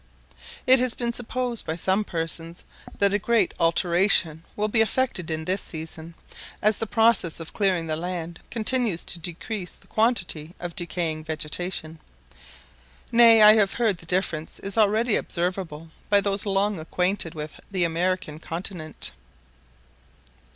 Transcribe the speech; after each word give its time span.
It 0.65 0.79
has 0.79 0.95
been 0.95 1.13
supposed 1.13 1.63
by 1.63 1.75
some 1.75 2.03
persons 2.03 2.63
that 2.97 3.13
a 3.13 3.19
great 3.19 3.53
alteration 3.59 4.43
will 4.55 4.67
be 4.67 4.81
effected 4.81 5.29
in 5.29 5.45
this 5.45 5.61
season, 5.61 6.15
as 6.59 6.79
the 6.79 6.87
process 6.87 7.39
of 7.39 7.53
clearing 7.53 7.85
the 7.85 7.95
land 7.95 8.39
continues 8.49 9.05
to 9.05 9.19
decrease 9.19 9.73
the 9.73 9.85
quantity 9.85 10.55
of 10.59 10.75
decaying 10.75 11.23
vegetation. 11.25 11.99
Nay, 13.11 13.43
I 13.43 13.53
have 13.53 13.75
heard 13.75 13.99
the 13.99 14.07
difference 14.07 14.57
is 14.57 14.75
already 14.75 15.15
observable 15.15 15.91
by 16.09 16.19
those 16.19 16.47
long 16.47 16.79
acquainted 16.79 17.35
with 17.35 17.53
the 17.69 17.83
American 17.83 18.39
continent. 18.39 19.11